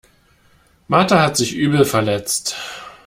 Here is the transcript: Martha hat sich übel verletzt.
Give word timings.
Martha 0.87 1.21
hat 1.21 1.37
sich 1.37 1.53
übel 1.55 1.85
verletzt. 1.85 2.55